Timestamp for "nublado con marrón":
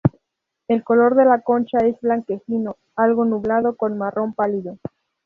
3.23-4.33